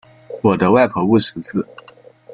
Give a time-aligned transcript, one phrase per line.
[0.41, 1.63] 我的外婆不识字